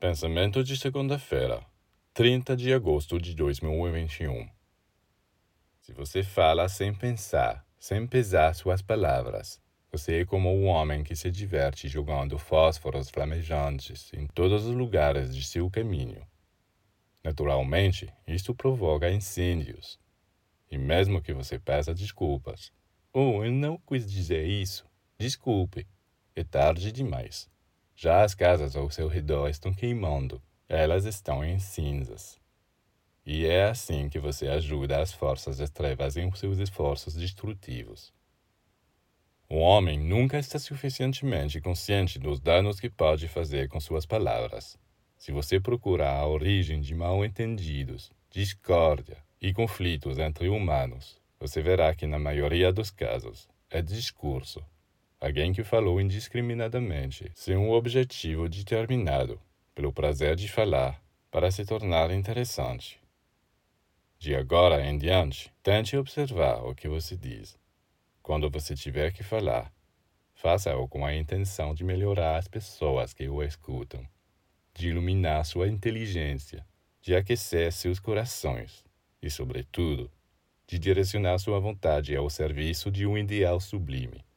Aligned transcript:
Pensamento 0.00 0.62
de 0.62 0.76
segunda-feira, 0.76 1.60
30 2.14 2.56
de 2.56 2.72
agosto 2.72 3.18
de 3.20 3.34
2021. 3.34 4.48
Se 5.80 5.92
você 5.92 6.22
fala 6.22 6.68
sem 6.68 6.94
pensar, 6.94 7.66
sem 7.80 8.06
pesar 8.06 8.54
suas 8.54 8.80
palavras, 8.80 9.60
você 9.90 10.20
é 10.20 10.24
como 10.24 10.54
um 10.54 10.66
homem 10.66 11.02
que 11.02 11.16
se 11.16 11.32
diverte 11.32 11.88
jogando 11.88 12.38
fósforos 12.38 13.10
flamejantes 13.10 14.12
em 14.12 14.28
todos 14.28 14.66
os 14.66 14.72
lugares 14.76 15.34
de 15.34 15.42
seu 15.42 15.68
caminho. 15.68 16.24
Naturalmente, 17.24 18.08
isso 18.24 18.54
provoca 18.54 19.10
incêndios. 19.10 19.98
E 20.70 20.78
mesmo 20.78 21.20
que 21.20 21.32
você 21.32 21.58
peça 21.58 21.92
desculpas, 21.92 22.72
oh, 23.12 23.44
eu 23.44 23.50
não 23.50 23.76
quis 23.78 24.08
dizer 24.08 24.46
isso, 24.46 24.86
desculpe, 25.18 25.88
é 26.36 26.44
tarde 26.44 26.92
demais. 26.92 27.50
Já 28.00 28.22
as 28.22 28.32
casas 28.32 28.76
ao 28.76 28.88
seu 28.92 29.08
redor 29.08 29.48
estão 29.48 29.74
queimando, 29.74 30.40
elas 30.68 31.04
estão 31.04 31.44
em 31.44 31.58
cinzas. 31.58 32.40
E 33.26 33.44
é 33.44 33.64
assim 33.64 34.08
que 34.08 34.20
você 34.20 34.46
ajuda 34.46 35.02
as 35.02 35.12
forças 35.12 35.58
das 35.58 35.68
trevas 35.68 36.16
em 36.16 36.30
seus 36.30 36.58
esforços 36.58 37.14
destrutivos. 37.14 38.14
O 39.48 39.56
homem 39.56 39.98
nunca 39.98 40.38
está 40.38 40.60
suficientemente 40.60 41.60
consciente 41.60 42.20
dos 42.20 42.38
danos 42.38 42.78
que 42.78 42.88
pode 42.88 43.26
fazer 43.26 43.68
com 43.68 43.80
suas 43.80 44.06
palavras. 44.06 44.78
Se 45.18 45.32
você 45.32 45.58
procurar 45.58 46.20
a 46.20 46.26
origem 46.28 46.80
de 46.80 46.94
mal-entendidos, 46.94 48.12
discórdia 48.30 49.16
e 49.42 49.52
conflitos 49.52 50.20
entre 50.20 50.48
humanos, 50.48 51.20
você 51.40 51.60
verá 51.60 51.92
que, 51.92 52.06
na 52.06 52.20
maioria 52.20 52.72
dos 52.72 52.92
casos, 52.92 53.48
é 53.68 53.82
discurso 53.82 54.64
Alguém 55.20 55.52
que 55.52 55.64
falou 55.64 56.00
indiscriminadamente, 56.00 57.32
sem 57.34 57.56
um 57.56 57.72
objetivo 57.72 58.48
determinado, 58.48 59.40
pelo 59.74 59.92
prazer 59.92 60.36
de 60.36 60.48
falar, 60.48 61.02
para 61.28 61.50
se 61.50 61.64
tornar 61.64 62.12
interessante. 62.12 63.00
De 64.16 64.34
agora 64.36 64.84
em 64.84 64.96
diante, 64.96 65.52
tente 65.60 65.96
observar 65.96 66.64
o 66.64 66.72
que 66.72 66.88
você 66.88 67.16
diz. 67.16 67.58
Quando 68.22 68.48
você 68.48 68.76
tiver 68.76 69.12
que 69.12 69.24
falar, 69.24 69.72
faça-o 70.34 70.86
com 70.86 71.04
a 71.04 71.12
intenção 71.12 71.74
de 71.74 71.82
melhorar 71.82 72.36
as 72.36 72.46
pessoas 72.46 73.12
que 73.12 73.28
o 73.28 73.42
escutam, 73.42 74.06
de 74.72 74.90
iluminar 74.90 75.44
sua 75.44 75.66
inteligência, 75.66 76.64
de 77.02 77.16
aquecer 77.16 77.72
seus 77.72 77.98
corações 77.98 78.84
e, 79.20 79.28
sobretudo, 79.28 80.08
de 80.64 80.78
direcionar 80.78 81.38
sua 81.38 81.58
vontade 81.58 82.14
ao 82.14 82.30
serviço 82.30 82.88
de 82.88 83.04
um 83.04 83.18
ideal 83.18 83.58
sublime. 83.58 84.27